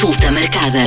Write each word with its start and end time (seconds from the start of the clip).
Consulta 0.00 0.32
marcada. 0.32 0.80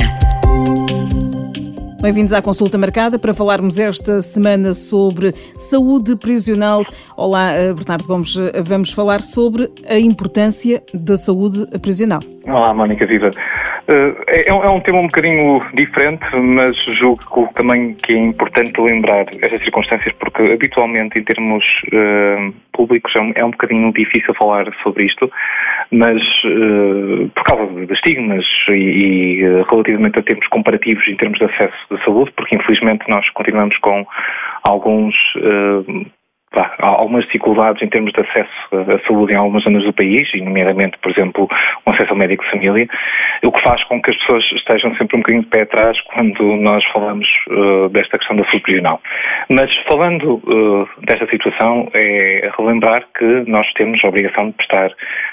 Bem-vindos 2.02 2.32
à 2.32 2.42
consulta 2.42 2.76
marcada 2.76 3.16
para 3.16 3.32
falarmos 3.32 3.78
esta 3.78 4.20
semana 4.20 4.74
sobre 4.74 5.32
saúde 5.56 6.16
prisional. 6.16 6.82
Olá, 7.16 7.52
eh, 7.52 7.72
Bernardo 7.72 8.08
Gomes. 8.08 8.34
Vamos 8.66 8.92
falar 8.92 9.20
sobre 9.20 9.70
a 9.88 9.96
importância 10.00 10.82
da 10.92 11.16
saúde 11.16 11.64
prisional. 11.78 12.18
Olá, 12.44 12.74
Mónica 12.74 13.06
Viva. 13.06 13.30
Eh, 13.86 14.14
é, 14.28 14.48
é, 14.48 14.52
um 14.52 14.80
tema 14.80 14.98
um 15.00 15.06
bocadinho 15.06 15.60
diferente, 15.74 16.24
mas 16.34 16.74
julgo 16.98 17.50
também 17.54 17.94
que 17.94 18.12
é 18.12 18.18
importante 18.18 18.80
lembrar 18.80 19.26
estas 19.42 19.62
circunstâncias, 19.62 20.14
porque 20.18 20.42
habitualmente, 20.42 21.18
em 21.18 21.24
termos 21.24 21.64
uh, 21.92 22.54
públicos, 22.72 23.14
é 23.14 23.20
um, 23.20 23.32
é 23.34 23.44
um 23.44 23.50
bocadinho 23.50 23.92
difícil 23.92 24.34
falar 24.34 24.66
sobre 24.82 25.04
isto, 25.04 25.30
mas 25.90 26.20
uh, 26.44 27.28
por 27.34 27.44
causa 27.44 27.86
de 27.86 27.92
estigmas 27.92 28.44
e, 28.68 28.72
e 28.72 29.42
relativamente 29.68 30.18
a 30.18 30.22
termos 30.22 30.46
comparativos 30.48 31.06
em 31.06 31.16
termos 31.16 31.38
de 31.38 31.44
acesso 31.44 31.76
à 31.90 32.04
saúde, 32.04 32.32
porque 32.36 32.56
infelizmente 32.56 33.04
nós 33.08 33.28
continuamos 33.30 33.76
com 33.78 34.06
alguns 34.62 35.14
há 36.60 36.86
algumas 36.86 37.24
dificuldades 37.24 37.82
em 37.82 37.88
termos 37.88 38.12
de 38.12 38.20
acesso 38.20 38.50
à 38.72 39.06
saúde 39.06 39.32
em 39.32 39.36
algumas 39.36 39.62
zonas 39.64 39.84
do 39.84 39.92
país, 39.92 40.28
e 40.34 40.40
nomeadamente, 40.40 40.98
por 40.98 41.10
exemplo, 41.10 41.48
o 41.84 41.90
acesso 41.90 42.10
ao 42.10 42.16
médico 42.16 42.44
de 42.44 42.50
família, 42.50 42.88
o 43.42 43.52
que 43.52 43.62
faz 43.62 43.82
com 43.84 44.00
que 44.00 44.10
as 44.10 44.16
pessoas 44.18 44.44
estejam 44.52 44.94
sempre 44.96 45.16
um 45.16 45.20
bocadinho 45.20 45.42
de 45.42 45.50
pé 45.50 45.62
atrás 45.62 46.00
quando 46.02 46.56
nós 46.56 46.84
falamos 46.92 47.28
uh, 47.48 47.88
desta 47.90 48.18
questão 48.18 48.36
da 48.36 48.44
saúde 48.44 48.62
regional. 48.66 49.00
Mas 49.48 49.74
falando 49.88 50.34
uh, 50.34 50.88
desta 51.02 51.26
situação, 51.26 51.88
é 51.94 52.50
relembrar 52.56 53.04
que 53.16 53.44
nós 53.48 53.70
temos 53.74 54.02
a 54.04 54.08
obrigação 54.08 54.48
de 54.48 54.52
prestar 54.52 54.90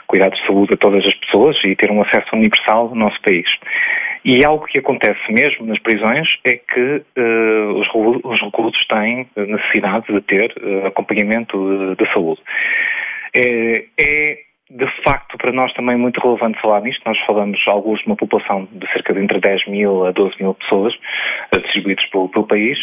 cuidados 0.07 0.39
de 0.39 0.45
saúde 0.45 0.73
a 0.73 0.77
todas 0.77 1.05
as 1.05 1.13
pessoas 1.15 1.57
e 1.63 1.75
ter 1.75 1.91
um 1.91 2.01
acesso 2.01 2.27
universal 2.33 2.89
no 2.89 2.95
nosso 2.95 3.21
país. 3.21 3.47
E 4.23 4.45
algo 4.45 4.65
que 4.65 4.77
acontece 4.77 5.19
mesmo 5.31 5.65
nas 5.65 5.79
prisões 5.79 6.27
é 6.43 6.53
que 6.57 7.03
uh, 7.17 7.73
os, 7.79 7.87
os 8.23 8.41
reclusos 8.41 8.85
têm 8.87 9.27
necessidade 9.35 10.05
de 10.07 10.21
ter 10.21 10.53
uh, 10.61 10.87
acompanhamento 10.87 11.57
de, 11.57 11.95
de 11.95 12.13
saúde. 12.13 12.39
É, 13.35 13.85
é, 13.99 14.37
de 14.69 14.87
facto 15.03 15.37
para 15.37 15.51
nós 15.51 15.73
também 15.73 15.97
muito 15.97 16.19
relevante 16.21 16.61
falar 16.61 16.81
nisto. 16.81 17.01
Nós 17.05 17.17
falamos 17.25 17.59
alguns 17.67 17.99
de 18.01 18.07
uma 18.07 18.15
população 18.15 18.67
de 18.71 18.87
cerca 18.93 19.13
de 19.13 19.21
entre 19.21 19.39
10 19.39 19.67
mil 19.67 20.05
a 20.05 20.11
12 20.11 20.35
mil 20.39 20.53
pessoas 20.53 20.93
distribuídos 21.63 22.05
pelo, 22.07 22.29
pelo 22.29 22.47
país. 22.47 22.77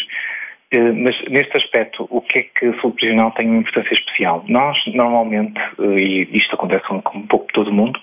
Mas 0.71 1.19
neste 1.29 1.57
aspecto, 1.57 2.05
o 2.11 2.21
que 2.21 2.39
é 2.39 2.43
que 2.43 2.67
a 2.67 2.79
saúde 2.79 2.97
prisional 2.97 3.31
tem 3.31 3.47
uma 3.47 3.61
importância 3.61 3.91
especial? 3.91 4.45
Nós, 4.47 4.77
normalmente, 4.93 5.59
e 5.79 6.29
isto 6.31 6.53
acontece 6.53 6.85
com 6.85 7.17
um 7.17 7.25
pouco 7.25 7.47
todo 7.53 7.71
o 7.71 7.73
mundo, 7.73 7.99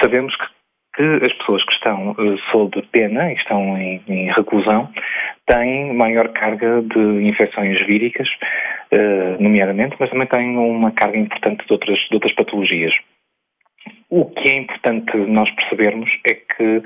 sabemos 0.00 0.34
que 0.34 0.55
que 0.96 1.02
as 1.24 1.32
pessoas 1.34 1.62
que 1.64 1.72
estão 1.72 2.12
uh, 2.12 2.38
sob 2.50 2.82
pena 2.90 3.30
e 3.30 3.34
estão 3.34 3.76
em, 3.78 4.00
em, 4.08 4.32
reclusão 4.32 4.88
têm 5.46 5.92
maior 5.94 6.28
carga 6.28 6.82
de 6.82 7.28
infecções 7.28 7.78
víricas, 7.86 8.28
uh, 8.92 9.42
nomeadamente, 9.42 9.94
mas 10.00 10.10
também 10.10 10.26
têm 10.26 10.56
uma 10.56 10.90
carga 10.92 11.18
importante 11.18 11.64
de 11.66 11.72
outras, 11.72 11.98
de 11.98 12.14
outras 12.14 12.34
patologias. 12.34 12.94
O 14.08 14.24
que 14.24 14.48
é 14.48 14.56
importante 14.56 15.16
nós 15.16 15.50
percebermos 15.50 16.10
é 16.26 16.34
que 16.34 16.82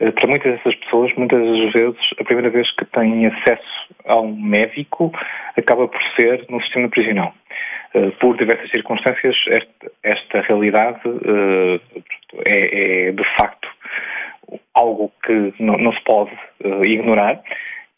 uh, 0.00 0.12
para 0.12 0.26
muitas 0.28 0.52
dessas 0.56 0.74
pessoas, 0.76 1.12
muitas 1.16 1.40
das 1.40 1.72
vezes, 1.72 2.00
a 2.20 2.24
primeira 2.24 2.50
vez 2.50 2.70
que 2.76 2.84
têm 2.84 3.26
acesso 3.26 3.94
a 4.06 4.20
um 4.20 4.36
médico 4.36 5.12
acaba 5.56 5.88
por 5.88 6.00
ser 6.16 6.46
no 6.48 6.62
sistema 6.62 6.88
prisional. 6.88 7.34
Por 8.20 8.36
diversas 8.36 8.70
circunstâncias, 8.70 9.34
esta, 9.48 9.92
esta 10.02 10.40
realidade 10.42 11.00
é, 12.46 13.08
é 13.08 13.12
de 13.12 13.24
facto 13.38 13.68
algo 14.74 15.12
que 15.24 15.54
não, 15.58 15.76
não 15.78 15.92
se 15.92 16.02
pode 16.04 16.32
uh, 16.64 16.84
ignorar 16.84 17.40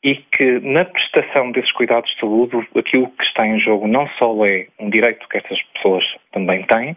e 0.02 0.16
que 0.16 0.60
na 0.60 0.84
prestação 0.84 1.52
desses 1.52 1.70
cuidados 1.72 2.10
de 2.10 2.20
saúde 2.20 2.56
aquilo 2.74 3.08
que 3.10 3.24
está 3.24 3.46
em 3.46 3.60
jogo 3.60 3.86
não 3.86 4.08
só 4.18 4.46
é 4.46 4.66
um 4.78 4.88
direito 4.88 5.28
que 5.28 5.36
estas 5.36 5.60
pessoas 5.74 6.04
também 6.32 6.62
têm, 6.62 6.96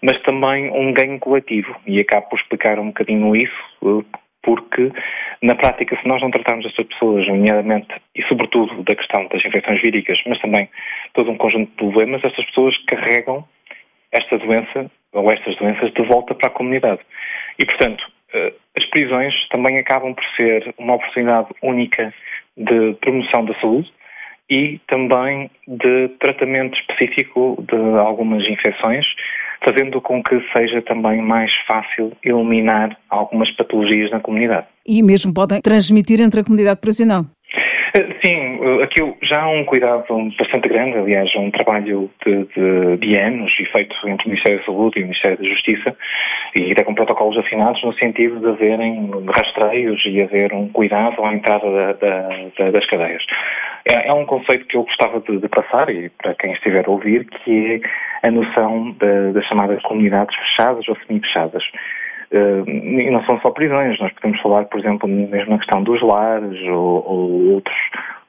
mas 0.00 0.20
também 0.22 0.70
um 0.70 0.92
ganho 0.92 1.18
coletivo. 1.18 1.74
E 1.84 1.98
acabo 1.98 2.28
por 2.28 2.38
explicar 2.38 2.78
um 2.78 2.88
bocadinho 2.88 3.34
isso 3.34 4.04
porque 4.44 4.90
na 5.42 5.54
prática 5.54 5.98
se 6.00 6.06
nós 6.08 6.22
não 6.22 6.30
tratarmos 6.30 6.66
estas 6.66 6.86
pessoas, 6.86 7.26
nomeadamente 7.26 7.88
e 8.14 8.22
sobretudo 8.24 8.82
da 8.82 8.94
questão 8.94 9.26
das 9.28 9.44
infecções 9.44 9.80
víricas, 9.80 10.18
mas 10.26 10.40
também 10.40 10.68
todo 11.12 11.30
um 11.30 11.36
conjunto 11.36 11.70
de 11.70 11.76
problemas, 11.76 12.24
estas 12.24 12.44
pessoas 12.46 12.76
carregam 12.86 13.44
esta 14.12 14.38
doença 14.38 14.90
ou 15.12 15.30
estas 15.30 15.56
doenças 15.56 15.92
de 15.92 16.02
volta 16.02 16.34
para 16.34 16.48
a 16.48 16.52
comunidade. 16.52 17.00
E, 17.58 17.64
portanto, 17.64 18.04
eh, 18.32 18.52
as 18.76 18.84
prisões 18.86 19.34
também 19.48 19.78
acabam 19.78 20.14
por 20.14 20.24
ser 20.36 20.74
uma 20.78 20.94
oportunidade 20.94 21.48
única 21.62 22.12
de 22.56 22.94
promoção 23.00 23.44
da 23.44 23.54
saúde 23.60 23.92
e 24.50 24.78
também 24.86 25.50
de 25.66 26.08
tratamento 26.20 26.78
específico 26.78 27.56
de 27.68 27.98
algumas 27.98 28.44
infecções, 28.48 29.06
fazendo 29.64 30.00
com 30.00 30.22
que 30.22 30.40
seja 30.52 30.82
também 30.82 31.22
mais 31.22 31.50
fácil 31.66 32.12
eliminar 32.22 32.96
algumas 33.08 33.50
patologias 33.56 34.10
na 34.10 34.20
comunidade. 34.20 34.66
E 34.86 35.02
mesmo 35.02 35.32
podem 35.32 35.60
transmitir 35.60 36.20
entre 36.20 36.40
a 36.40 36.44
comunidade 36.44 36.80
prisional. 36.80 37.24
Sim, 38.24 38.58
aqui 38.82 39.00
já 39.22 39.42
há 39.42 39.48
um 39.48 39.64
cuidado 39.64 40.04
bastante 40.36 40.68
grande, 40.68 40.98
aliás, 40.98 41.30
um 41.36 41.50
trabalho 41.50 42.10
de, 42.26 42.44
de, 42.46 42.96
de, 42.96 43.16
anos 43.16 43.52
e 43.60 43.64
feito 43.66 43.94
entre 44.08 44.26
o 44.26 44.30
Ministério 44.30 44.58
da 44.58 44.64
Saúde 44.64 44.98
e 44.98 45.02
o 45.02 45.06
Ministério 45.06 45.38
da 45.38 45.44
Justiça 45.44 45.96
e 46.56 46.72
até 46.72 46.82
com 46.82 46.94
protocolos 46.94 47.38
afinados 47.38 47.82
no 47.84 47.94
sentido 47.94 48.40
de 48.40 48.48
haverem 48.48 49.10
rastreios 49.32 50.02
e 50.06 50.20
haver 50.20 50.52
um 50.52 50.68
cuidado 50.70 51.24
à 51.24 51.34
entrada 51.34 51.70
da, 51.70 51.92
da, 52.58 52.70
das 52.72 52.86
cadeias. 52.86 53.22
É, 53.86 54.08
é, 54.08 54.12
um 54.12 54.26
conceito 54.26 54.66
que 54.66 54.76
eu 54.76 54.82
gostava 54.82 55.20
de, 55.20 55.38
de, 55.38 55.48
passar 55.48 55.88
e 55.90 56.08
para 56.08 56.34
quem 56.34 56.52
estiver 56.52 56.86
a 56.86 56.90
ouvir, 56.90 57.26
que 57.26 57.80
é 58.22 58.26
a 58.26 58.30
noção 58.30 58.96
das 58.98 59.44
chamadas 59.46 59.80
comunidades 59.82 60.34
fechadas 60.36 60.88
ou 60.88 60.96
semi-fechadas. 61.06 61.62
Uh, 62.32 62.68
e 62.68 63.10
não 63.10 63.24
são 63.24 63.40
só 63.40 63.50
prisões, 63.50 63.98
nós 64.00 64.12
podemos 64.14 64.40
falar, 64.40 64.64
por 64.64 64.80
exemplo, 64.80 65.08
mesmo 65.08 65.50
na 65.50 65.58
questão 65.58 65.82
dos 65.82 66.02
lares 66.02 66.60
ou, 66.68 67.04
ou 67.06 67.52
outros 67.54 67.76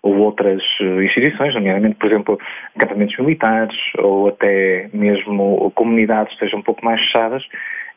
ou 0.06 0.18
outras 0.20 0.62
eh, 0.82 1.04
instituições, 1.04 1.56
nomeadamente, 1.56 1.96
por 1.96 2.06
exemplo, 2.06 2.40
acampamentos 2.76 3.18
militares 3.18 3.76
ou 3.98 4.28
até 4.28 4.88
mesmo 4.94 5.72
comunidades 5.72 6.28
que 6.28 6.36
estejam 6.36 6.60
um 6.60 6.62
pouco 6.62 6.86
mais 6.86 7.02
fechadas, 7.02 7.44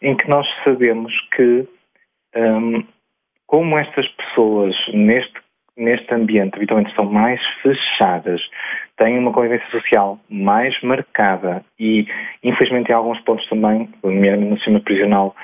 em 0.00 0.16
que 0.16 0.26
nós 0.26 0.46
sabemos 0.64 1.12
que 1.36 1.68
um, 2.34 2.82
como 3.46 3.76
estas 3.76 4.08
pessoas 4.08 4.74
neste, 4.94 5.34
neste 5.76 6.14
ambiente 6.14 6.56
habitualmente 6.56 6.90
estão 6.90 7.04
mais 7.04 7.40
fechadas, 7.62 8.40
têm 8.96 9.18
uma 9.18 9.32
convivência 9.32 9.68
social 9.70 10.18
mais 10.30 10.80
marcada 10.82 11.62
e, 11.78 12.06
infelizmente, 12.42 12.90
em 12.90 12.94
alguns 12.94 13.20
pontos 13.20 13.46
também, 13.50 13.88
nomeadamente 14.02 14.50
no 14.50 14.56
sistema 14.56 14.80
prisional, 14.80 15.36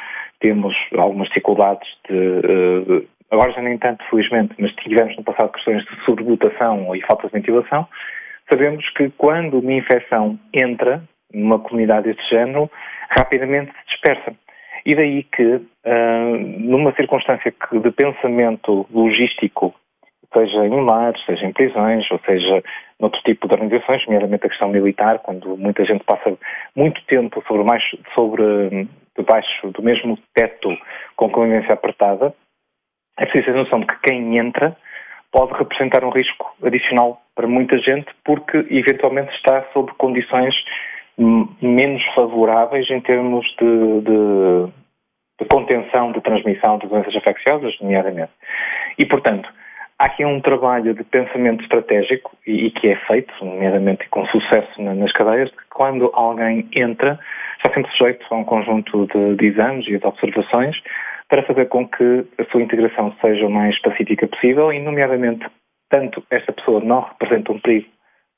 temos 0.45 0.77
algumas 0.99 1.29
dificuldades 1.29 1.89
de, 2.07 2.15
eh, 2.15 3.07
agora 3.31 3.51
já 3.53 3.63
nem 3.63 3.79
tanto, 3.79 4.05
felizmente, 4.11 4.55
mas 4.59 4.75
tivemos 4.75 5.17
no 5.17 5.25
passado 5.25 5.53
questões 5.53 5.83
de 5.87 6.05
sobredotação 6.05 6.95
e 6.95 7.01
falta 7.01 7.29
de 7.29 7.33
ventilação, 7.33 7.89
sabemos 8.51 8.87
que 8.91 9.09
quando 9.17 9.61
uma 9.61 9.73
infecção 9.73 10.39
entra 10.53 11.03
numa 11.33 11.59
comunidade 11.59 12.09
deste 12.09 12.29
género, 12.29 12.71
rapidamente 13.09 13.73
se 13.73 13.87
dispersa. 13.89 14.35
E 14.85 14.95
daí 14.95 15.23
que, 15.23 15.55
uh, 15.55 16.37
numa 16.59 16.93
circunstância 16.93 17.51
de 17.73 17.91
pensamento 17.91 18.87
logístico, 18.93 19.75
seja 20.35 20.67
em 20.67 20.85
lares, 20.85 21.25
seja 21.25 21.47
em 21.47 21.53
prisões, 21.53 22.11
ou 22.11 22.21
seja 22.27 22.63
noutro 23.01 23.21
tipo 23.23 23.49
de 23.49 23.55
organizações, 23.55 24.05
nomeadamente 24.05 24.47
a 24.47 24.49
questão 24.49 24.69
militar, 24.69 25.21
quando 25.21 25.57
muita 25.57 25.85
gente 25.85 26.05
passa 26.05 26.37
muito 26.77 27.01
tempo 27.07 27.43
sobre, 27.47 27.65
mais, 27.65 27.83
sobre 28.15 28.89
debaixo 29.17 29.71
do 29.71 29.83
mesmo 29.83 30.19
teto 30.35 30.77
com 31.17 31.31
convivência 31.31 31.73
apertada, 31.73 32.35
é 33.19 33.25
preciso 33.25 33.47
ter 33.47 33.55
noção 33.55 33.81
de 33.81 33.87
que 33.87 34.01
quem 34.03 34.39
entra 34.39 34.77
pode 35.33 35.53
representar 35.55 36.05
um 36.05 36.11
risco 36.11 36.55
adicional 36.63 37.21
para 37.35 37.47
muita 37.47 37.79
gente 37.79 38.07
porque 38.25 38.59
eventualmente 38.71 39.35
está 39.35 39.65
sob 39.73 39.93
condições 39.95 40.55
menos 41.17 42.03
favoráveis 42.15 42.91
em 42.91 43.01
termos 43.01 43.47
de, 43.61 44.01
de, 44.01 44.73
de 45.41 45.49
contenção 45.49 46.13
de 46.13 46.21
transmissão 46.21 46.79
de 46.79 46.89
doenças 46.89 47.15
infecciosas, 47.15 47.75
nomeadamente. 47.81 48.33
E, 48.99 49.07
portanto, 49.07 49.49
há 49.99 50.07
aqui 50.07 50.25
um 50.25 50.41
trabalho 50.41 50.95
de 50.95 51.05
pensamento 51.05 51.63
estratégico 51.63 52.37
e, 52.47 52.67
e 52.67 52.71
que 52.71 52.89
é 52.89 52.97
feito, 53.07 53.33
nomeadamente 53.45 54.09
com 54.09 54.27
sucesso 54.27 54.83
nas 54.83 55.13
cadeias, 55.13 55.51
de 55.51 55.57
que 55.57 55.65
quando 55.71 56.11
alguém 56.15 56.69
entra, 56.75 57.19
está 57.57 57.73
sempre 57.75 57.91
sujeito 57.93 58.27
a 58.31 58.37
um 58.37 58.45
conjunto 58.45 59.07
de, 59.07 59.37
de 59.37 59.47
exames 59.47 59.87
e 59.87 59.99
de 59.99 60.07
observações 60.07 60.77
para 61.29 61.43
fazer 61.45 61.67
com 61.67 61.89
que 61.89 62.27
a 62.39 62.45
sua 62.51 62.63
integração 62.63 63.15
seja 63.21 63.47
o 63.47 63.51
mais 63.51 63.81
pacífica 63.81 64.27
possível 64.27 64.73
e, 64.73 64.81
nomeadamente, 64.81 65.47
tanto 65.91 66.23
esta 66.31 66.53
pessoa 66.53 66.81
não 66.81 67.01
representa 67.01 67.53
um 67.53 67.61
perigo 67.61 67.89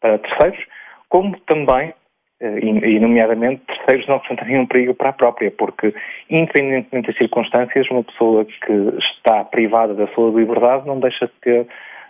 para 0.00 0.18
terceiros, 0.18 0.64
como 1.08 1.38
também 1.40 1.92
e, 2.40 3.00
nomeadamente, 3.00 3.62
terceiros 3.66 4.06
não 4.08 4.18
representariam 4.18 4.62
um 4.62 4.66
perigo 4.66 4.94
para 4.94 5.10
a 5.10 5.12
própria, 5.12 5.50
porque, 5.50 5.94
independentemente 6.28 7.08
das 7.08 7.16
circunstâncias, 7.16 7.88
uma 7.90 8.04
pessoa 8.04 8.44
que 8.44 8.72
está 8.98 9.44
privada 9.44 9.94
da 9.94 10.06
sua 10.08 10.30
liberdade 10.30 10.86
não 10.86 11.00
deixa 11.00 11.26
de 11.26 11.32
ter 11.40 11.66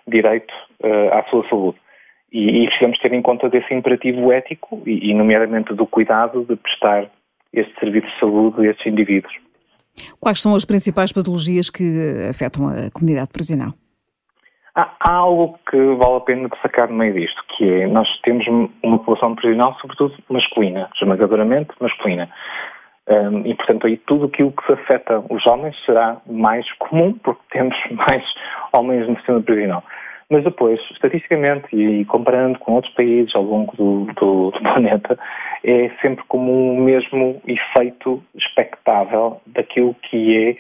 direito 0.07 0.53
uh, 0.83 1.15
à 1.15 1.25
sua 1.31 1.49
saúde. 1.49 1.79
E, 2.33 2.65
e 2.65 2.67
precisamos 2.67 2.99
ter 2.99 3.13
em 3.13 3.23
conta 3.23 3.49
desse 3.49 3.73
imperativo 3.73 4.33
ético 4.33 4.83
e, 4.85 5.11
e, 5.11 5.15
nomeadamente, 5.15 5.73
do 5.75 5.87
cuidado 5.87 6.45
de 6.45 6.57
prestar 6.57 7.09
este 7.53 7.73
serviço 7.79 8.09
de 8.09 8.19
saúde 8.19 8.67
a 8.67 8.71
estes 8.71 8.87
indivíduos. 8.87 9.33
Quais 10.21 10.43
são 10.43 10.55
as 10.55 10.65
principais 10.65 11.13
patologias 11.13 11.71
que 11.71 12.27
afetam 12.29 12.67
a 12.69 12.91
comunidade 12.91 13.31
prisional? 13.33 13.73
Há, 14.77 14.91
algo 15.01 15.59
que 15.71 15.77
vale 15.95 16.17
a 16.17 16.21
pena 16.21 16.49
destacar 16.51 16.89
no 16.91 16.97
meio 16.97 17.15
disto, 17.15 17.43
que 17.57 17.65
é 17.65 17.87
nós 17.87 18.07
temos 18.21 18.47
uma 18.83 18.99
população 18.99 19.35
prisional, 19.35 19.75
sobretudo 19.81 20.15
masculina, 20.29 20.91
esmagadoramente 21.01 21.71
masculina. 21.81 22.29
Um, 23.09 23.47
e, 23.47 23.55
portanto, 23.55 23.87
aí 23.87 23.97
tudo 23.97 24.27
aquilo 24.27 24.53
que 24.53 24.73
afeta 24.73 25.25
os 25.31 25.47
homens 25.47 25.75
será 25.87 26.19
mais 26.27 26.71
comum, 26.75 27.15
porque 27.25 27.41
temos 27.53 27.75
mais 27.91 28.23
homens 28.75 29.09
no 29.09 29.17
sistema 29.17 29.41
prisional. 29.41 29.83
Mas 30.29 30.45
depois, 30.45 30.79
estatisticamente, 30.91 31.75
e 31.75 32.05
comparando 32.05 32.59
com 32.59 32.75
outros 32.75 32.93
países 32.95 33.35
ao 33.35 33.45
longo 33.45 33.75
do, 33.77 34.13
do, 34.15 34.51
do 34.51 34.61
planeta, 34.61 35.19
é 35.65 35.91
sempre 36.03 36.23
como 36.29 36.53
o 36.53 36.81
mesmo 36.81 37.41
efeito 37.47 38.23
expectável 38.35 39.41
daquilo 39.47 39.95
que 40.03 40.51
é 40.51 40.57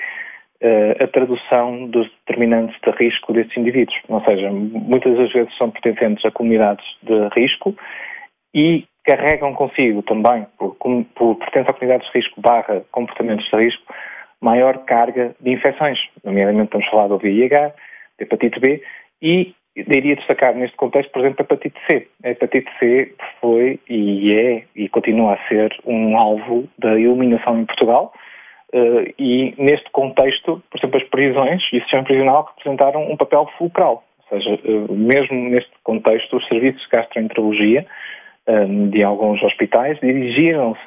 a 1.00 1.06
tradução 1.08 1.86
dos 1.86 2.10
determinantes 2.20 2.76
de 2.80 2.90
risco 2.92 3.32
desses 3.32 3.56
indivíduos. 3.56 3.96
Ou 4.08 4.20
seja, 4.22 4.50
muitas 4.50 5.16
das 5.16 5.32
vezes 5.32 5.56
são 5.56 5.70
pertencentes 5.70 6.24
a 6.24 6.30
comunidades 6.30 6.84
de 7.02 7.28
risco 7.34 7.74
e 8.54 8.86
carregam 9.04 9.54
consigo 9.54 10.02
também, 10.02 10.46
por, 10.58 10.76
por 11.14 11.36
pertença 11.36 11.70
a 11.70 11.74
comunidades 11.74 12.10
de 12.10 12.18
risco 12.18 12.40
barra 12.40 12.82
comportamentos 12.90 13.48
de 13.50 13.56
risco, 13.56 13.94
maior 14.40 14.78
carga 14.84 15.34
de 15.40 15.52
infecções. 15.52 15.98
Nomeadamente 16.24 16.66
estamos 16.66 16.86
a 16.86 16.90
falar 16.90 17.08
do 17.08 17.18
VIH, 17.18 17.72
de 18.18 18.24
hepatite 18.24 18.58
B 18.58 18.82
e 19.22 19.54
iria 19.76 20.16
destacar 20.16 20.54
neste 20.54 20.76
contexto, 20.76 21.12
por 21.12 21.20
exemplo, 21.20 21.38
a 21.40 21.44
hepatite 21.44 21.78
C. 21.86 22.08
A 22.24 22.30
hepatite 22.30 22.70
C 22.78 23.14
foi 23.40 23.78
e 23.88 24.32
é 24.32 24.64
e 24.74 24.88
continua 24.88 25.34
a 25.34 25.48
ser 25.48 25.76
um 25.84 26.16
alvo 26.16 26.66
da 26.78 26.98
iluminação 26.98 27.60
em 27.60 27.66
Portugal 27.66 28.12
uh, 28.74 29.14
e 29.18 29.54
neste 29.58 29.90
contexto, 29.90 30.62
por 30.70 30.78
exemplo, 30.78 31.00
as 31.00 31.08
prisões 31.08 31.62
e 31.72 31.78
o 31.78 31.80
sistema 31.80 32.04
prisional 32.04 32.44
representaram 32.56 33.10
um 33.10 33.16
papel 33.16 33.50
fulcral. 33.58 34.04
Ou 34.30 34.38
seja, 34.38 34.60
uh, 34.64 34.92
mesmo 34.92 35.50
neste 35.50 35.72
contexto, 35.82 36.36
os 36.36 36.46
serviços 36.48 36.82
de 36.82 36.88
gastroenterologia 36.88 37.86
eh, 38.46 38.64
de 38.90 39.02
alguns 39.02 39.42
hospitais 39.42 39.98
dirigiram-se 39.98 40.80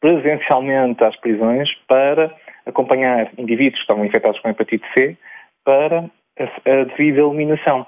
presencialmente 0.00 1.02
às 1.04 1.16
prisões 1.20 1.68
para 1.86 2.34
acompanhar 2.66 3.30
indivíduos 3.38 3.76
que 3.76 3.82
estavam 3.82 4.04
infectados 4.04 4.40
com 4.40 4.48
hepatite 4.48 4.84
C 4.96 5.16
para 5.64 6.10
a, 6.38 6.70
a 6.70 6.84
devida 6.84 7.20
eliminação. 7.20 7.86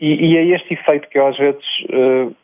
E, 0.00 0.32
e, 0.32 0.36
é 0.36 0.56
este 0.56 0.74
efeito 0.74 1.08
que 1.08 1.18
eu 1.18 1.28
às 1.28 1.38
vezes 1.38 1.64
uh, 1.90 2.34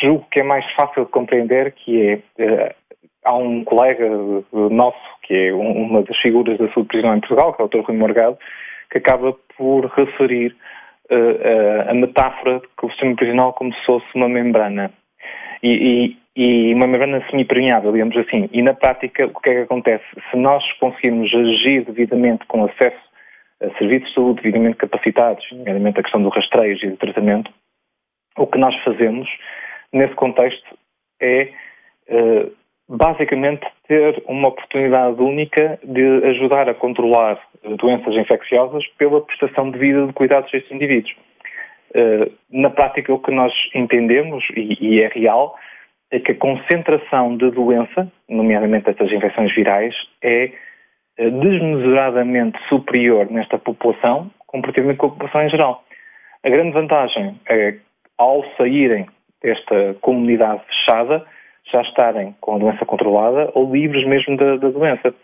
julgo 0.00 0.24
que 0.30 0.40
é 0.40 0.42
mais 0.44 0.64
fácil 0.74 1.04
de 1.04 1.10
compreender, 1.10 1.72
que 1.72 2.22
é, 2.38 2.74
há 3.26 3.36
um 3.36 3.64
colega 3.64 4.08
nosso, 4.52 4.98
que 5.22 5.34
é 5.34 5.52
uma 5.52 6.02
das 6.02 6.16
figuras 6.18 6.56
da 6.58 6.72
saúde 6.72 6.88
prisional 6.88 7.16
em 7.16 7.20
Portugal, 7.20 7.52
que 7.52 7.60
é 7.60 7.64
o 7.64 7.68
Dr. 7.68 7.80
Rui 7.80 7.96
Morgado, 7.96 8.38
que 8.90 8.98
acaba 8.98 9.34
por 9.56 9.86
referir 9.86 10.56
uh, 11.10 11.90
a 11.90 11.94
metáfora 11.94 12.62
que 12.78 12.86
o 12.86 12.90
sistema 12.90 13.16
prisional 13.16 13.52
como 13.52 13.74
se 13.74 13.84
fosse 13.84 14.06
uma 14.14 14.28
membrana. 14.28 14.90
E, 15.62 16.16
e, 16.36 16.70
e 16.70 16.74
uma 16.74 16.86
membrana 16.86 17.24
semipermeável, 17.30 17.92
digamos 17.92 18.16
assim. 18.16 18.48
E 18.52 18.62
na 18.62 18.74
prática, 18.74 19.26
o 19.26 19.40
que 19.40 19.50
é 19.50 19.54
que 19.54 19.60
acontece? 19.62 20.04
Se 20.30 20.36
nós 20.36 20.62
conseguirmos 20.78 21.34
agir 21.34 21.84
devidamente 21.84 22.46
com 22.46 22.64
acesso 22.64 23.06
serviços 23.78 24.08
de 24.08 24.14
saúde 24.14 24.42
devidamente 24.42 24.76
capacitados, 24.76 25.44
nomeadamente 25.50 25.98
a 25.98 26.02
questão 26.02 26.22
do 26.22 26.28
rastreio 26.28 26.76
e 26.82 26.90
do 26.90 26.96
tratamento, 26.96 27.50
o 28.36 28.46
que 28.46 28.58
nós 28.58 28.74
fazemos 28.84 29.28
nesse 29.92 30.14
contexto 30.14 30.76
é 31.20 31.50
uh, 32.10 32.52
basicamente 32.88 33.66
ter 33.88 34.22
uma 34.26 34.48
oportunidade 34.48 35.20
única 35.20 35.78
de 35.82 36.24
ajudar 36.26 36.68
a 36.68 36.74
controlar 36.74 37.40
doenças 37.78 38.14
infecciosas 38.14 38.86
pela 38.98 39.20
prestação 39.20 39.70
de 39.70 39.78
vida 39.78 40.06
de 40.06 40.12
cuidados 40.12 40.52
a 40.52 40.56
estes 40.56 40.72
indivíduos. 40.72 41.14
Uh, 41.90 42.30
na 42.50 42.70
prática, 42.70 43.12
o 43.12 43.18
que 43.18 43.30
nós 43.30 43.52
entendemos, 43.74 44.44
e, 44.54 44.76
e 44.80 45.00
é 45.00 45.08
real, 45.08 45.56
é 46.10 46.20
que 46.20 46.32
a 46.32 46.36
concentração 46.36 47.36
de 47.36 47.50
doença, 47.50 48.10
nomeadamente 48.28 48.90
estas 48.90 49.10
infecções 49.10 49.52
virais, 49.54 49.94
é 50.22 50.52
eh, 51.18 51.30
desmesuradamente 51.30 52.58
superior 52.68 53.28
nesta 53.30 53.58
população 53.58 54.30
comparativamente 54.46 54.98
com 54.98 55.06
a 55.06 55.10
população 55.10 55.42
em 55.42 55.50
geral. 55.50 55.84
A 56.42 56.48
grande 56.48 56.72
vantagem 56.72 57.40
é, 57.48 57.76
ao 58.16 58.44
saírem 58.56 59.06
desta 59.42 59.94
comunidade 60.00 60.62
fechada, 60.66 61.24
já 61.70 61.82
estarem 61.82 62.34
com 62.40 62.54
a 62.54 62.58
doença 62.58 62.84
controlada 62.84 63.50
ou 63.54 63.72
livres 63.72 64.06
mesmo 64.06 64.36
da, 64.36 64.56
da 64.56 64.68
doença. 64.68 65.14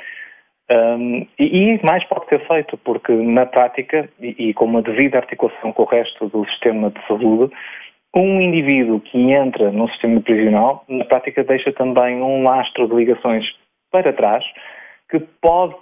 Um, 0.71 1.27
e, 1.39 1.75
e, 1.75 1.81
mais 1.85 2.05
pode 2.05 2.27
ser 2.27 2.47
feito, 2.47 2.77
porque 2.79 3.13
na 3.13 3.45
prática, 3.45 4.09
e, 4.21 4.51
e, 4.51 4.55
com 4.55 4.65
uma 4.65 4.83
devida 4.83 5.19
articulação 5.19 5.73
com 5.73 5.83
o 5.83 5.87
resto 5.87 6.29
do 6.29 6.47
sistema 6.47 6.91
de 6.91 7.07
saúde, 7.07 7.53
um 8.15 8.41
indivíduo 8.41 9.01
que 9.01 9.19
entra 9.33 9.71
no 9.71 9.89
sistema 9.91 10.21
prisional, 10.21 10.85
na 10.89 11.05
prática 11.05 11.45
deixa 11.45 11.73
também 11.73 12.23
um 12.23 12.43
lastro 12.43 12.89
de 12.89 12.95
ligações 12.95 13.45
para 13.91 14.13
trás, 14.13 14.45
que 15.11 15.19
pode 15.41 15.75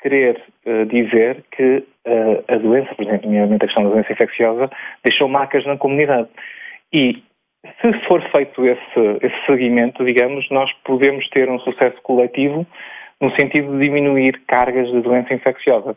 querer 0.00 0.40
uh, 0.66 0.86
dizer 0.86 1.44
que 1.50 1.84
uh, 2.06 2.44
a 2.46 2.56
doença, 2.56 2.94
por 2.94 3.04
exemplo, 3.04 3.26
nomeadamente 3.26 3.64
a 3.64 3.66
questão 3.66 3.84
da 3.84 3.90
doença 3.90 4.12
infecciosa, 4.12 4.70
deixou 5.02 5.28
marcas 5.28 5.64
na 5.66 5.76
comunidade. 5.76 6.28
E 6.92 7.22
se 7.80 7.92
for 8.06 8.22
feito 8.30 8.66
esse, 8.66 9.18
esse 9.22 9.46
seguimento, 9.46 10.04
digamos, 10.04 10.48
nós 10.50 10.70
podemos 10.84 11.28
ter 11.30 11.48
um 11.48 11.58
sucesso 11.60 12.00
coletivo 12.02 12.66
no 13.20 13.30
sentido 13.36 13.72
de 13.72 13.84
diminuir 13.84 14.40
cargas 14.46 14.90
de 14.90 15.00
doença 15.00 15.34
infecciosa. 15.34 15.96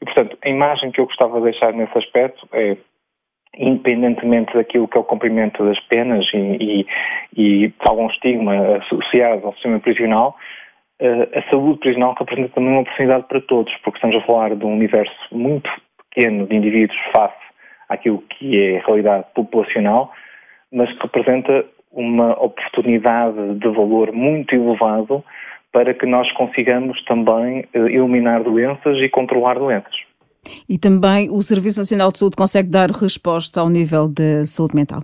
E, 0.00 0.04
portanto, 0.04 0.38
a 0.42 0.48
imagem 0.48 0.90
que 0.90 1.00
eu 1.00 1.06
gostava 1.06 1.38
de 1.38 1.50
deixar 1.50 1.72
nesse 1.72 1.96
aspecto 1.96 2.48
é, 2.52 2.76
independentemente 3.56 4.54
daquilo 4.54 4.88
que 4.88 4.96
é 4.96 5.00
o 5.00 5.04
cumprimento 5.04 5.64
das 5.64 5.78
penas 5.80 6.24
e, 6.32 6.36
e, 6.36 6.86
e 7.36 7.72
algum 7.80 8.06
estigma 8.08 8.78
associado 8.78 9.46
ao 9.46 9.52
sistema 9.54 9.80
prisional, 9.80 10.36
eh, 11.00 11.28
a 11.34 11.50
saúde 11.50 11.80
prisional 11.80 12.14
representa 12.18 12.54
também 12.54 12.70
uma 12.70 12.82
oportunidade 12.82 13.26
para 13.26 13.40
todos, 13.40 13.74
porque 13.82 13.96
estamos 13.96 14.16
a 14.16 14.26
falar 14.26 14.54
de 14.54 14.64
um 14.64 14.74
universo 14.74 15.16
muito 15.32 15.68
pequeno 16.10 16.46
de 16.46 16.54
indivíduos 16.54 16.98
face 17.14 17.40
àquilo 17.88 18.22
que 18.28 18.56
é 18.56 18.78
a 18.78 18.86
realidade 18.86 19.26
populacional, 19.34 20.12
mas 20.72 20.92
que 20.92 21.02
representa 21.02 21.64
uma 21.92 22.32
oportunidade 22.42 23.54
de 23.54 23.68
valor 23.68 24.12
muito 24.12 24.54
elevado 24.54 25.24
para 25.72 25.94
que 25.94 26.06
nós 26.06 26.30
consigamos 26.32 27.02
também 27.04 27.64
eh, 27.72 27.78
eliminar 27.78 28.42
doenças 28.42 28.96
e 28.98 29.08
controlar 29.08 29.58
doenças. 29.58 29.94
E 30.68 30.78
também 30.78 31.28
o 31.30 31.40
Serviço 31.42 31.80
Nacional 31.80 32.10
de 32.10 32.18
Saúde 32.18 32.36
consegue 32.36 32.68
dar 32.70 32.90
resposta 32.90 33.60
ao 33.60 33.68
nível 33.68 34.08
da 34.08 34.46
saúde 34.46 34.74
mental? 34.74 35.02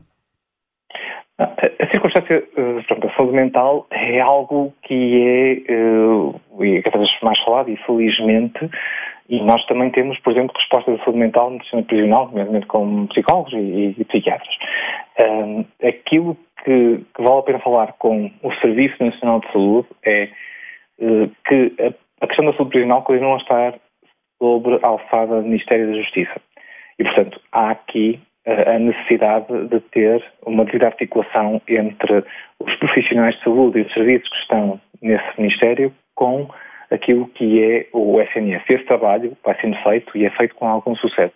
A 1.39 1.91
circunstância, 1.91 2.43
eh, 2.57 2.83
pronto, 2.89 3.07
a 3.07 3.15
saúde 3.15 3.35
mental 3.35 3.87
é 3.91 4.21
algo 4.21 4.73
que 4.83 5.65
é, 5.69 5.73
uh, 5.73 6.65
e 6.65 6.81
cada 6.83 6.99
vez 6.99 7.11
mais 7.23 7.39
falado, 7.45 7.71
e 7.71 7.77
felizmente, 7.85 8.71
e 9.29 9.43
nós 9.43 9.65
também 9.67 9.91
temos, 9.91 10.19
por 10.21 10.33
exemplo, 10.33 10.57
respostas 10.57 10.99
de 10.99 11.05
saúde 11.05 11.19
mental 11.19 11.51
no 11.51 11.61
sistema 11.61 11.83
prisional, 11.83 12.27
nomeadamente 12.27 12.67
com 12.67 13.07
psicólogos 13.09 13.53
e, 13.53 13.95
e 13.99 14.05
psiquiatras. 14.05 14.55
Um, 15.19 15.65
aquilo 15.83 16.37
que, 16.65 17.05
que, 17.15 17.23
vale 17.23 17.39
a 17.39 17.43
pena 17.43 17.59
falar 17.61 17.93
com 17.99 18.31
o 18.43 18.53
Serviço 18.61 19.03
Nacional 19.03 19.41
de 19.41 19.53
Saúde 19.53 19.89
é 20.05 20.29
uh, 21.01 21.31
que 21.47 21.73
a, 21.81 22.25
a, 22.25 22.27
questão 22.27 22.47
da 22.47 22.53
saúde 22.53 22.71
prisional 22.71 23.03
continua 23.03 23.35
a 23.35 23.39
estar 23.39 23.75
sobre 24.39 24.79
a 24.83 24.87
alçada 24.87 25.41
do 25.41 25.49
Ministério 25.49 25.89
da 25.89 25.99
Justiça. 25.99 26.41
E, 26.99 27.05
portanto, 27.05 27.41
há 27.53 27.71
aqui 27.71 28.21
a 28.47 28.79
necessidade 28.79 29.47
de 29.67 29.81
ter 29.81 30.25
uma 30.47 30.65
devida 30.65 30.87
articulação 30.87 31.61
entre 31.67 32.25
os 32.61 32.77
profissionais 32.77 33.35
de 33.37 33.43
saúde 33.43 33.81
e 33.81 33.83
os 33.83 33.93
serviços 33.93 34.29
que 34.29 34.37
estão 34.37 34.81
nesse 35.03 35.25
Ministério 35.37 35.93
com 36.15 36.49
aquilo 36.91 37.27
que 37.29 37.63
é 37.63 37.87
o 37.93 38.21
SNS. 38.21 38.65
Esse 38.69 38.85
trabalho 38.85 39.37
vai 39.45 39.59
sendo 39.61 39.77
feito 39.83 40.17
e 40.17 40.25
é 40.25 40.31
feito 40.31 40.55
com 40.55 40.67
algum 40.67 40.95
sucesso. 40.97 41.35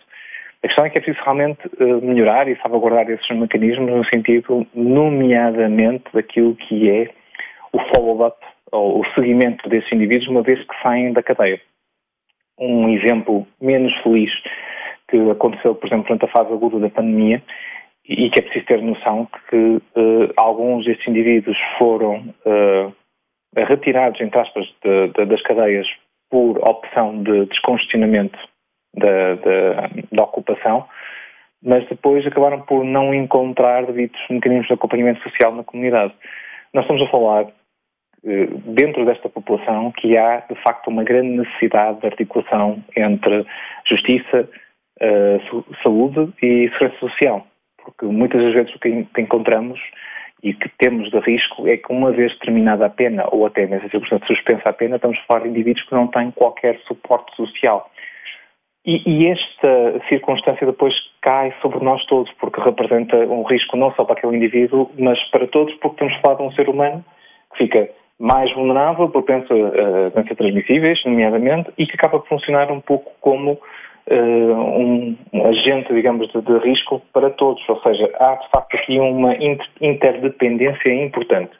A 0.63 0.67
questão 0.67 0.85
é 0.85 0.91
que 0.91 0.99
é 0.99 1.01
preciso 1.01 1.25
realmente 1.25 1.61
eh, 1.81 1.85
melhorar 2.03 2.47
e 2.47 2.57
salvaguardar 2.57 3.09
esses 3.11 3.29
mecanismos 3.31 3.91
no 3.91 4.05
sentido, 4.05 4.67
nomeadamente, 4.75 6.05
daquilo 6.13 6.55
que 6.55 6.91
é 6.91 7.09
o 7.73 7.79
follow-up 7.95 8.37
ou 8.71 9.01
o 9.01 9.05
seguimento 9.15 9.69
desses 9.69 9.91
indivíduos 9.91 10.29
uma 10.29 10.43
vez 10.43 10.61
que 10.61 10.83
saem 10.83 11.13
da 11.13 11.23
cadeia. 11.23 11.61
Um 12.59 12.91
exemplo 12.91 13.47
menos 13.61 13.95
feliz 14.03 14.31
que 15.09 15.31
aconteceu, 15.31 15.75
por 15.75 15.87
exemplo, 15.87 16.05
durante 16.05 16.25
a 16.27 16.29
fase 16.29 16.53
aguda 16.53 16.79
da 16.79 16.91
pandemia 16.91 17.43
e 18.07 18.29
que 18.31 18.41
é 18.41 18.43
preciso 18.43 18.67
ter 18.67 18.83
noção 18.83 19.29
que 19.49 19.57
uh, 19.57 20.33
alguns 20.37 20.85
destes 20.85 21.09
indivíduos 21.09 21.57
foram 21.79 22.35
uh, 22.45 22.93
retirados, 23.57 24.21
entre 24.21 24.39
aspas, 24.39 24.67
de, 24.83 25.09
de, 25.09 25.25
das 25.27 25.43
cadeias 25.43 25.87
por 26.31 26.59
opção 26.59 27.23
de 27.23 27.47
descongestionamento 27.47 28.39
da, 28.95 29.35
da, 30.13 30.23
ocupação, 30.23 30.87
mas 31.63 31.87
depois 31.89 32.27
acabaram 32.27 32.63
por 32.63 32.85
não 32.85 33.13
encontrar 33.13 33.87
devidos 33.87 34.21
mecanismos 34.31 34.69
de 34.69 34.75
acompanhamento 34.75 35.23
social 35.23 35.55
na 35.55 35.65
comunidade. 35.65 36.15
Nós 36.73 36.85
estamos 36.85 37.03
a 37.03 37.11
falar, 37.11 37.45
uh, 37.45 38.59
dentro 38.73 39.05
desta 39.05 39.29
população, 39.29 39.93
que 39.93 40.17
há, 40.17 40.45
de 40.49 40.55
facto, 40.63 40.89
uma 40.89 41.05
grande 41.05 41.31
necessidade 41.31 42.01
de 42.01 42.07
articulação 42.07 42.83
entre 42.97 43.45
justiça, 43.89 44.49
saúde 45.83 46.31
e 46.43 46.69
segurança 46.73 46.99
social 46.99 47.47
porque 47.83 48.07
muitas 48.07 48.43
das 48.43 48.55
vezes 48.55 48.75
o 48.75 48.79
que 48.79 49.07
encontramos 49.19 49.81
e 50.43 50.55
que 50.55 50.69
temos 50.79 51.11
de 51.11 51.19
risco 51.21 51.69
é 51.69 51.77
que 51.77 51.93
uma 51.93 52.13
vez 52.13 52.37
terminada 52.39 52.87
a 52.87 52.91
pena, 52.91 53.27
ou 53.31 53.47
até 53.47 53.67
nessa 53.67 53.89
circunstância 53.89 54.27
suspensa 54.27 54.69
a 54.69 54.73
pena, 54.73 54.97
estamos 54.97 55.19
a 55.19 55.27
falar 55.27 55.41
de 55.41 55.49
indivíduos 55.49 55.85
que 55.87 55.95
não 55.95 56.07
têm 56.09 56.31
qualquer 56.31 56.79
suporte 56.87 57.35
social. 57.37 57.91
E, 58.87 59.03
e, 59.07 59.27
esta 59.27 60.01
circunstância 60.09 60.67
depois 60.67 60.95
cai 61.21 61.53
sobre 61.61 61.85
nós 61.85 62.03
todos, 62.07 62.33
porque 62.41 62.61
representa 62.63 63.17
um 63.17 63.43
risco 63.43 63.77
não 63.77 63.93
só 63.93 64.05
para 64.05 64.15
aquele 64.15 64.37
indivíduo, 64.37 64.91
mas 64.99 65.23
para 65.31 65.47
todos, 65.49 65.75
porque 65.75 65.97
estamos 65.97 66.15
a 66.15 66.21
falar 66.21 66.35
de 66.37 66.43
um 66.45 66.53
ser 66.53 66.69
humano 66.69 67.05
que 67.53 67.59
fica 67.59 67.91
mais 68.19 68.53
vulnerável, 68.55 69.11
propenso 69.11 69.53
a 69.53 70.09
doenças 70.09 70.37
transmissíveis, 70.37 70.99
nomeadamente, 71.05 71.71
e 71.77 71.87
que 71.87 71.95
acaba 71.95 72.21
por 72.21 72.29
funcionar 72.29 72.71
um 72.73 72.81
pouco 72.81 73.13
como 73.21 73.59
um, 74.11 75.17
agente, 75.47 75.93
digamos, 75.93 76.29
de, 76.33 76.41
de, 76.41 76.59
risco 76.59 77.03
para 77.13 77.31
todos. 77.31 77.67
Ou 77.69 77.81
seja, 77.83 78.11
há 78.19 78.35
de 78.37 78.49
facto 78.51 78.75
aqui 78.77 78.99
uma 78.99 79.35
interdependência 79.81 80.93
importante. 80.93 81.53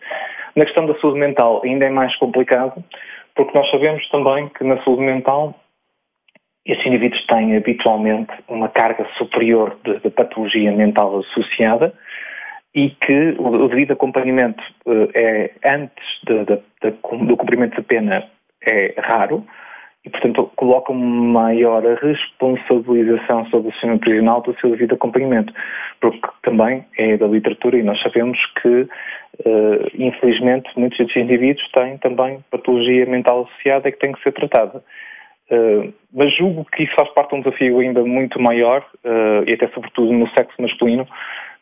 Na 0.57 0.65
questão 0.65 0.87
da 0.87 0.99
saúde 1.01 1.19
mental 1.19 1.61
ainda 1.65 1.87
é 1.87 1.91
mais 1.91 2.15
complicado, 2.17 2.83
porque 3.35 3.57
nós 3.57 3.71
sabemos 3.71 4.07
também 4.09 4.49
que 4.49 4.65
na 4.65 4.83
saúde 4.83 5.03
mental 5.03 5.55
esses 6.67 6.85
indivíduos 6.85 7.25
têm 7.27 7.57
habitualmente 7.57 8.33
uma 8.49 8.69
carga 8.69 9.07
superior 9.17 9.77
de, 9.85 9.99
de 10.01 10.11
patologia 10.11 10.71
mental 10.73 11.19
associada 11.21 11.93
e 12.75 12.91
que 12.91 13.35
o, 13.39 13.65
o 13.65 13.69
devido 13.69 13.93
acompanhamento 13.93 14.63
uh, 14.87 15.09
é 15.15 15.51
antes 15.65 16.05
de, 16.25 16.45
do 16.45 17.37
cumprimento 17.37 17.77
da 17.77 17.83
pena 17.83 18.25
é 18.63 18.95
raro, 18.99 19.45
e, 20.05 20.09
portanto, 20.09 20.51
coloca 20.57 20.93
uma 20.93 21.43
maior 21.43 21.83
responsabilização 21.83 23.45
sobre 23.47 23.69
o 23.69 23.73
sistema 23.73 23.99
prisional 23.99 24.41
do 24.41 24.59
seu 24.59 24.71
devido 24.71 24.95
acompanhamento, 24.95 25.53
porque 26.01 26.27
também 26.43 26.85
é 26.97 27.17
da 27.19 27.27
literatura 27.27 27.79
e 27.79 27.83
nós 27.83 28.01
sabemos 28.03 28.39
que, 28.63 28.69
uh, 28.69 29.91
infelizmente, 29.95 30.71
muitos 30.77 30.99
desses 30.99 31.17
indivíduos 31.17 31.71
têm 31.73 31.99
também 31.99 32.43
patologia 32.51 33.05
mental 33.05 33.43
associada 33.43 33.93
que 33.93 33.99
tem 33.99 34.13
que 34.13 34.23
ser 34.23 34.33
tratada. 34.33 34.83
Uh, 35.51 35.93
mas 36.15 36.35
julgo 36.35 36.65
que 36.73 36.85
isso 36.85 36.95
faz 36.95 37.11
parte 37.11 37.31
de 37.31 37.37
um 37.37 37.43
desafio 37.43 37.81
ainda 37.81 38.03
muito 38.03 38.41
maior, 38.41 38.83
uh, 39.05 39.45
e 39.47 39.53
até 39.53 39.69
sobretudo 39.69 40.13
no 40.13 40.29
sexo 40.31 40.63
masculino, 40.63 41.07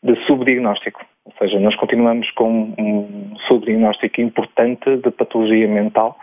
de 0.00 0.14
subdiagnóstico. 0.26 1.04
Ou 1.25 1.33
seja, 1.38 1.59
nós 1.59 1.75
continuamos 1.75 2.30
com 2.33 2.73
um 2.78 3.37
subdiagnóstico 3.49 4.21
importante 4.21 4.97
de 4.97 5.11
patologia 5.11 5.66
mental, 5.66 6.16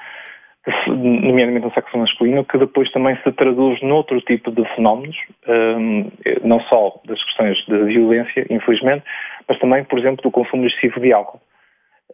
nomeadamente 0.88 1.66
no 1.66 1.74
sexo 1.74 1.98
masculino, 1.98 2.44
que 2.44 2.58
depois 2.58 2.92
também 2.92 3.16
se 3.24 3.32
traduz 3.34 3.82
noutro 3.82 4.20
tipo 4.22 4.52
de 4.52 4.66
fenómenos, 4.76 5.16
um, 5.48 6.12
não 6.44 6.60
só 6.62 7.00
das 7.06 7.24
questões 7.24 7.58
de 7.66 7.84
violência, 7.86 8.46
infelizmente, 8.50 9.04
mas 9.48 9.60
também, 9.60 9.84
por 9.84 10.00
exemplo, 10.00 10.24
do 10.24 10.32
consumo 10.32 10.66
excessivo 10.66 11.00
de 11.00 11.14
álcool. 11.14 11.40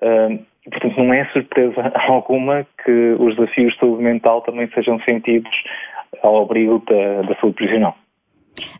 Um, 0.01 0.39
e, 0.65 0.70
portanto, 0.70 0.98
não 0.98 1.13
é 1.13 1.25
surpresa 1.31 1.91
alguma 2.08 2.65
que 2.84 3.15
os 3.20 3.36
desafios 3.36 3.74
de 3.74 3.79
saúde 3.79 4.03
mental 4.03 4.41
também 4.41 4.67
sejam 4.74 5.00
sentidos 5.01 5.51
ao 6.22 6.43
abrigo 6.43 6.84
da, 6.88 7.22
da 7.22 7.36
saúde 7.39 7.55
prisional. 7.55 7.96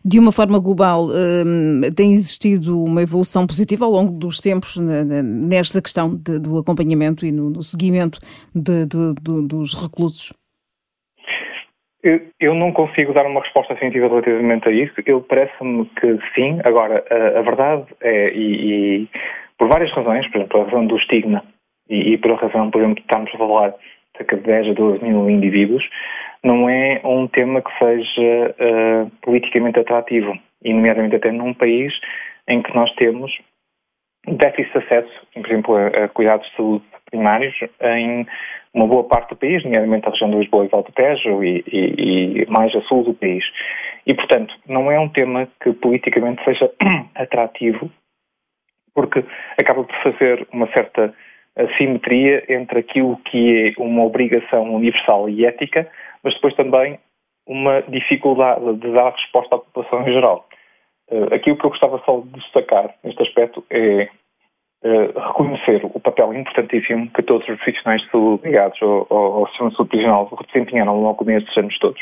De 0.04 0.18
uma 0.18 0.32
forma 0.32 0.58
global, 0.58 1.08
hum, 1.08 1.80
tem 1.96 2.12
existido 2.12 2.82
uma 2.82 3.02
evolução 3.02 3.46
positiva 3.46 3.84
ao 3.84 3.90
longo 3.90 4.12
dos 4.12 4.38
tempos 4.38 4.76
nesta 4.78 5.80
questão 5.80 6.14
do 6.14 6.58
acompanhamento 6.58 7.24
e 7.24 7.32
no, 7.32 7.62
seguimento 7.62 8.18
de, 8.54 8.86
de, 8.86 9.14
dos 9.46 9.74
reclusos? 9.74 10.32
Eu 12.40 12.54
não 12.54 12.72
consigo 12.72 13.12
dar 13.12 13.26
uma 13.26 13.40
resposta 13.40 13.76
científica 13.78 14.08
relativamente 14.08 14.68
a 14.68 14.72
isso. 14.72 14.94
Eu 15.06 15.20
parece-me 15.20 15.86
que 16.00 16.18
sim. 16.34 16.58
Agora, 16.64 17.04
a, 17.08 17.38
a 17.38 17.42
verdade 17.42 17.86
é, 18.00 18.32
e, 18.34 19.02
e, 19.04 19.08
por 19.56 19.68
várias 19.68 19.92
razões, 19.92 20.26
por 20.28 20.38
exemplo, 20.38 20.48
pela 20.48 20.64
razão 20.64 20.86
do 20.86 20.96
estigma 20.96 21.44
e, 21.88 22.14
e 22.14 22.18
pela 22.18 22.36
razão, 22.36 22.72
por 22.72 22.80
exemplo, 22.80 22.96
de 22.96 23.02
estarmos 23.02 23.32
a 23.32 23.38
falar 23.38 23.74
cerca 24.16 24.36
de 24.36 24.42
10 24.42 24.70
a 24.70 24.72
12 24.74 25.04
mil 25.04 25.28
indivíduos, 25.28 25.88
não 26.44 26.68
é 26.68 27.00
um 27.04 27.26
tema 27.28 27.62
que 27.62 27.78
seja 27.78 28.54
uh, 28.58 29.10
politicamente 29.22 29.78
atrativo, 29.78 30.36
e 30.64 30.72
nomeadamente 30.72 31.16
até 31.16 31.30
num 31.30 31.54
país 31.54 31.92
em 32.48 32.62
que 32.62 32.74
nós 32.74 32.92
temos 32.94 33.32
déficit 34.26 34.72
de 34.72 34.78
acesso, 34.78 35.26
por 35.34 35.46
exemplo, 35.46 35.76
a, 35.76 35.86
a, 35.86 36.08
cuidados 36.08 36.48
de 36.48 36.56
saúde 36.56 36.84
primários 37.12 37.54
em 37.82 38.26
uma 38.72 38.86
boa 38.86 39.04
parte 39.04 39.30
do 39.30 39.36
país, 39.36 39.62
nomeadamente 39.64 40.08
a 40.08 40.10
região 40.10 40.30
de 40.30 40.38
Lisboa 40.38 40.64
e 40.64 40.68
Volta 40.68 40.90
Tejo 40.92 41.44
e, 41.44 41.62
e, 41.66 42.42
e 42.42 42.46
mais 42.46 42.74
a 42.74 42.80
sul 42.82 43.04
do 43.04 43.14
país. 43.14 43.44
E, 44.06 44.14
portanto, 44.14 44.54
não 44.66 44.90
é 44.90 44.98
um 44.98 45.10
tema 45.10 45.46
que 45.62 45.72
politicamente 45.74 46.42
seja 46.42 46.72
atrativo, 47.14 47.90
porque 48.94 49.24
acaba 49.58 49.84
por 49.84 49.96
fazer 50.02 50.46
uma 50.52 50.66
certa 50.72 51.14
assimetria 51.56 52.44
entre 52.48 52.80
aquilo 52.80 53.16
que 53.24 53.74
é 53.78 53.82
uma 53.82 54.04
obrigação 54.04 54.74
universal 54.74 55.28
e 55.28 55.44
ética 55.44 55.88
mas 56.22 56.34
depois 56.34 56.54
também 56.54 56.98
uma 57.46 57.82
dificuldade 57.82 58.76
de 58.76 58.92
dar 58.92 59.10
resposta 59.10 59.56
à 59.56 59.58
população 59.58 60.02
em 60.02 60.12
geral. 60.12 60.46
Uh, 61.10 61.34
aqui 61.34 61.50
o 61.50 61.56
que 61.56 61.66
eu 61.66 61.70
gostava 61.70 62.00
só 62.04 62.20
de 62.20 62.28
destacar 62.40 62.94
neste 63.02 63.20
aspecto 63.22 63.64
é 63.70 64.08
uh, 64.84 65.18
reconhecer 65.18 65.84
o 65.84 66.00
papel 66.00 66.32
importantíssimo 66.34 67.10
que 67.10 67.22
todos 67.22 67.46
os 67.48 67.56
profissionais 67.56 68.02
ligados 68.44 68.80
ao, 68.80 69.06
ao, 69.10 69.32
ao 69.34 69.46
sistema 69.48 69.70
de 69.70 69.76
saúde 69.76 69.90
prisional 69.90 70.38
desempenharam 70.46 70.92
ao 70.92 71.00
longo 71.00 71.24
destes 71.24 71.56
anos 71.56 71.76
todos. 71.78 72.00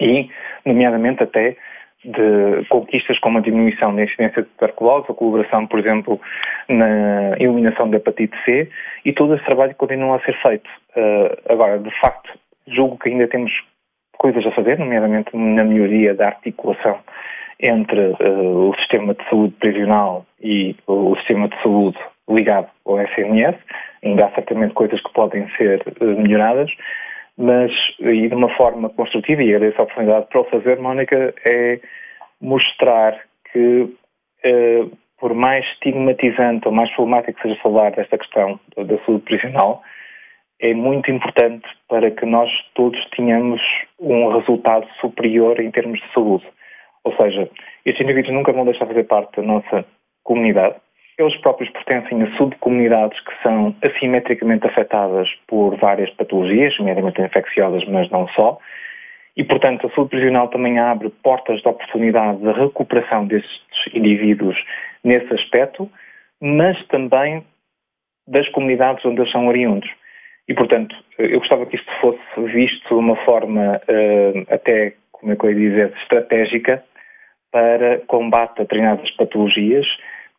E, 0.00 0.30
nomeadamente, 0.64 1.22
até 1.22 1.56
de 2.04 2.64
conquistas 2.68 3.18
como 3.18 3.38
a 3.38 3.40
diminuição 3.40 3.94
da 3.94 4.04
incidência 4.04 4.42
de 4.42 4.48
tuberculose, 4.50 5.06
a 5.08 5.14
colaboração, 5.14 5.66
por 5.66 5.78
exemplo, 5.78 6.20
na 6.68 7.36
eliminação 7.38 7.88
da 7.88 7.96
hepatite 7.96 8.36
C, 8.44 8.68
e 9.04 9.12
todo 9.12 9.34
esse 9.34 9.44
trabalho 9.44 9.74
continua 9.74 10.16
a 10.16 10.20
ser 10.20 10.36
feito. 10.42 10.68
Uh, 10.96 11.52
agora, 11.52 11.78
de 11.78 11.90
facto, 12.00 12.30
julgo 12.68 12.98
que 12.98 13.08
ainda 13.08 13.26
temos 13.28 13.52
coisas 14.18 14.46
a 14.46 14.52
fazer, 14.52 14.78
nomeadamente 14.78 15.36
na 15.36 15.64
melhoria 15.64 16.14
da 16.14 16.26
articulação 16.26 16.98
entre 17.60 18.00
uh, 18.00 18.70
o 18.70 18.74
sistema 18.76 19.14
de 19.14 19.28
saúde 19.28 19.54
prisional 19.60 20.26
e 20.42 20.76
o 20.86 21.14
sistema 21.16 21.48
de 21.48 21.62
saúde 21.62 21.98
ligado 22.28 22.68
ao 22.86 23.00
SNS. 23.00 23.56
Ainda 24.04 24.26
há 24.26 24.30
certamente 24.32 24.74
coisas 24.74 25.00
que 25.00 25.12
podem 25.12 25.48
ser 25.56 25.82
uh, 26.00 26.20
melhoradas, 26.20 26.70
mas 27.36 27.70
e 28.00 28.28
de 28.28 28.34
uma 28.34 28.54
forma 28.56 28.88
construtiva, 28.90 29.42
e 29.42 29.54
agradeço 29.54 29.80
a 29.80 29.84
oportunidade 29.84 30.26
para 30.28 30.40
o 30.40 30.44
fazer, 30.44 30.78
Mónica, 30.78 31.34
é 31.44 31.80
mostrar 32.40 33.20
que, 33.52 33.82
uh, 33.82 34.96
por 35.18 35.34
mais 35.34 35.64
estigmatizante 35.72 36.66
ou 36.66 36.72
mais 36.72 36.90
problemático 36.94 37.34
que 37.34 37.48
seja 37.48 37.60
falar 37.62 37.90
desta 37.92 38.18
questão 38.18 38.60
da 38.76 38.98
saúde 39.04 39.24
prisional, 39.24 39.82
é 40.60 40.72
muito 40.72 41.10
importante 41.10 41.66
para 41.88 42.10
que 42.10 42.24
nós 42.24 42.50
todos 42.74 42.98
tenhamos 43.10 43.60
um 43.98 44.28
resultado 44.28 44.86
superior 45.00 45.60
em 45.60 45.70
termos 45.70 46.00
de 46.00 46.12
saúde. 46.12 46.46
Ou 47.04 47.14
seja, 47.16 47.48
estes 47.84 48.02
indivíduos 48.02 48.34
nunca 48.34 48.52
vão 48.52 48.64
deixar 48.64 48.84
de 48.84 48.92
fazer 48.92 49.04
parte 49.04 49.36
da 49.36 49.42
nossa 49.42 49.84
comunidade. 50.22 50.76
Eles 51.16 51.36
próprios 51.36 51.70
pertencem 51.70 52.22
a 52.22 52.36
subcomunidades 52.36 53.18
que 53.20 53.42
são 53.42 53.74
assimetricamente 53.82 54.66
afetadas 54.66 55.28
por 55.46 55.76
várias 55.76 56.10
patologias, 56.10 56.76
nomeadamente 56.78 57.20
infecciosas, 57.20 57.84
mas 57.86 58.10
não 58.10 58.26
só. 58.28 58.58
E, 59.36 59.44
portanto, 59.44 59.86
a 59.86 59.90
saúde 59.90 60.10
prisional 60.10 60.48
também 60.48 60.78
abre 60.78 61.10
portas 61.22 61.60
de 61.60 61.68
oportunidade 61.68 62.38
de 62.38 62.52
recuperação 62.52 63.26
destes 63.26 63.60
indivíduos 63.92 64.56
nesse 65.02 65.32
aspecto, 65.34 65.90
mas 66.40 66.80
também 66.86 67.44
das 68.26 68.48
comunidades 68.50 69.04
onde 69.04 69.20
eles 69.20 69.32
são 69.32 69.46
oriundos. 69.46 69.90
E, 70.48 70.54
portanto, 70.54 70.94
eu 71.18 71.38
gostava 71.38 71.66
que 71.66 71.76
isto 71.76 71.90
fosse 72.00 72.18
visto 72.52 72.88
de 72.88 72.94
uma 72.94 73.16
forma 73.24 73.80
uh, 73.88 74.54
até, 74.54 74.94
como 75.12 75.32
é 75.32 75.36
que 75.36 75.46
eu 75.46 75.50
ia 75.50 75.70
dizer, 75.70 75.92
estratégica 76.02 76.84
para 77.50 78.00
combate 78.06 78.60
a 78.60 78.62
determinadas 78.62 79.10
patologias, 79.12 79.86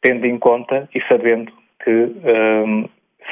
tendo 0.06 0.28
em 0.28 0.38
conta 0.38 0.88
e 0.94 1.02
sabendo 1.08 1.52
que 1.84 1.90
um, 1.90 2.88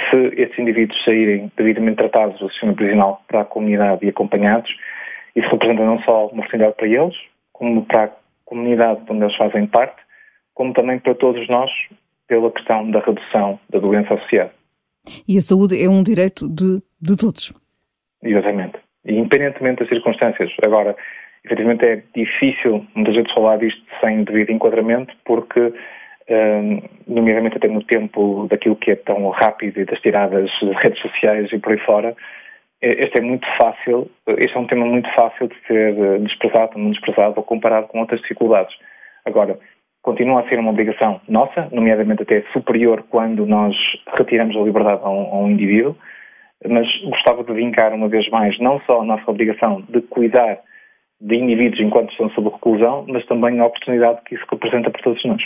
se 0.10 0.42
esses 0.42 0.58
indivíduos 0.58 1.04
saírem 1.06 1.52
devidamente 1.56 1.98
tratados 1.98 2.40
do 2.40 2.50
sistema 2.50 2.74
prisional 2.74 3.22
para 3.28 3.42
a 3.42 3.46
comunidade 3.46 4.04
e 4.04 4.10
acompanhados, 4.10 4.76
isso 5.36 5.48
representa 5.50 5.86
não 5.86 6.02
só 6.02 6.26
uma 6.26 6.40
oportunidade 6.40 6.76
para 6.76 6.88
eles, 6.88 7.16
como 7.52 7.86
para 7.86 8.06
a 8.06 8.12
comunidade 8.44 9.02
onde 9.08 9.24
eles 9.24 9.36
fazem 9.36 9.68
parte, 9.68 10.02
como 10.56 10.74
também 10.74 10.98
para 10.98 11.14
todos 11.14 11.48
nós, 11.48 11.70
pela 12.28 12.50
questão 12.50 12.90
da 12.90 13.02
redução 13.02 13.60
da 13.70 13.78
doença 13.78 14.16
associada. 14.16 14.52
E 15.28 15.38
a 15.38 15.42
saúde 15.42 15.80
é 15.80 15.88
um 15.88 16.02
direito 16.02 16.50
de, 16.50 16.82
de 17.00 17.16
todos. 17.16 17.54
Exatamente. 18.24 18.80
E 19.06 19.14
independentemente 19.14 19.82
das 19.82 19.90
circunstâncias. 19.90 20.50
Agora, 20.64 20.96
efetivamente 21.46 21.86
é 21.86 22.02
difícil 22.16 22.84
muitas 22.96 23.14
vezes 23.14 23.32
falar 23.32 23.58
disto 23.58 23.84
sem 24.00 24.24
devido 24.24 24.52
enquadramento, 24.52 25.14
porque, 25.24 25.74
nomeadamente 27.08 27.58
até 27.58 27.68
no 27.68 27.84
tempo 27.84 28.48
daquilo 28.50 28.76
que 28.76 28.92
é 28.92 28.96
tão 28.96 29.30
rápido 29.30 29.80
e 29.80 29.86
das 29.86 30.00
tiradas 30.00 30.50
de 30.62 30.72
redes 30.72 31.02
sociais 31.02 31.52
e 31.52 31.60
por 31.60 31.74
aí 31.74 31.80
fora, 31.80 32.16
este 32.82 33.20
é 33.20 33.22
muito 33.22 33.48
fácil, 33.58 34.10
este 34.28 34.58
é 34.58 34.60
um 34.60 34.68
tema 34.68 34.86
muito 34.86 35.10
fácil 35.14 35.48
de 35.48 35.56
ser 35.68 36.20
desprezado, 36.20 36.78
não 36.78 36.92
desprezado 36.92 37.36
ou 37.38 37.44
comparado 37.44 37.88
com 37.88 38.00
outras 38.00 38.20
dificuldades. 38.22 38.76
Agora, 39.26 39.58
continua 40.02 40.42
a 40.42 40.50
ser 40.50 40.60
uma 40.60 40.72
obrigação 40.72 41.22
nossa, 41.30 41.70
nomeadamente 41.72 42.24
até 42.24 42.44
superior 42.52 43.06
quando 43.10 43.46
nós 43.46 43.74
retiramos 44.18 44.56
a 44.56 44.60
liberdade 44.60 45.00
a 45.02 45.10
um, 45.10 45.34
a 45.34 45.38
um 45.38 45.50
indivíduo, 45.50 45.96
mas 46.68 46.86
gostava 47.06 47.44
de 47.44 47.54
vincar 47.54 47.94
uma 47.94 48.10
vez 48.10 48.30
mais 48.30 48.60
não 48.60 48.82
só 48.82 49.02
a 49.02 49.06
nossa 49.06 49.32
obrigação 49.32 49.82
de 49.88 50.02
cuidar 50.02 50.60
de 51.24 51.36
indivíduos 51.36 51.80
enquanto 51.80 52.12
estão 52.12 52.30
sob 52.32 52.50
reclusão, 52.50 53.06
mas 53.08 53.26
também 53.26 53.60
a 53.60 53.66
oportunidade 53.66 54.20
que 54.26 54.36
isso 54.36 54.46
representa 54.52 54.92
para 54.92 55.02
todos 55.02 55.24
nós. 55.26 55.42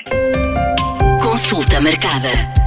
Consulta 1.22 1.80
marcada. 1.80 2.67